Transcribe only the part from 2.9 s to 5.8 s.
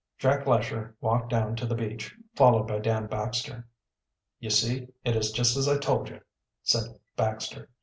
Baxter. "You see, it is just as I